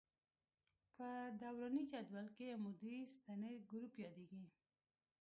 په 0.95 1.07
دوراني 1.39 1.83
جدول 1.91 2.27
کې 2.35 2.45
عمودي 2.55 2.97
ستنې 3.13 3.51
ګروپ 3.69 3.93
یادیږي. 4.05 4.43